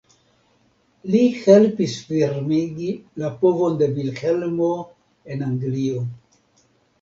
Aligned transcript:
Li 1.15 1.19
helpis 1.41 1.97
firmigi 2.07 2.89
la 3.25 3.29
povon 3.43 3.77
de 3.83 3.91
Vilhelmo 3.99 4.71
en 5.37 5.47
Anglio. 5.51 6.03